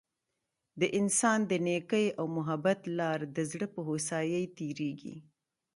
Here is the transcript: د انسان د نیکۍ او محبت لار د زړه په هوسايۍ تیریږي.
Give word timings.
د 0.79 0.81
انسان 0.99 1.39
د 1.51 1.53
نیکۍ 1.67 2.05
او 2.19 2.25
محبت 2.37 2.79
لار 2.99 3.19
د 3.35 3.37
زړه 3.51 3.67
په 3.75 3.79
هوسايۍ 3.87 4.45
تیریږي. 4.57 5.15